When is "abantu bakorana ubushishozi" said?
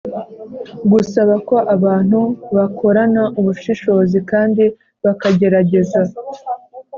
1.75-4.17